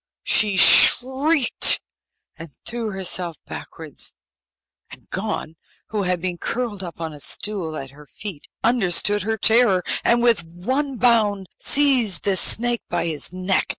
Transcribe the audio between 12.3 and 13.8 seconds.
snake by his neck.